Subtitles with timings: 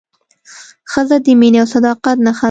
[0.91, 2.39] ښځه د مینې او صداقت نښه ده.